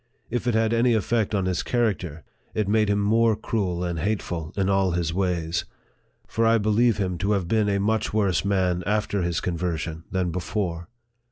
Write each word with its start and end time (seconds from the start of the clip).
If 0.31 0.47
it 0.47 0.55
had 0.55 0.73
any 0.73 0.95
effect 0.95 1.35
on 1.35 1.45
his 1.45 1.61
character, 1.61 2.23
it 2.55 2.67
made 2.67 2.89
him 2.89 2.99
more 3.01 3.35
cruel 3.35 3.83
and 3.83 3.99
hateful 3.99 4.51
in 4.57 4.67
all 4.67 4.93
his 4.93 5.13
ways; 5.13 5.65
for 6.27 6.43
I 6.43 6.57
believe 6.57 6.97
him 6.97 7.19
to 7.19 7.33
have 7.33 7.47
been 7.47 7.69
a 7.69 7.79
much 7.79 8.11
worse 8.11 8.43
man 8.43 8.81
after 8.87 9.21
his 9.21 9.39
conversion 9.39 10.05
than 10.09 10.31
before. 10.31 10.89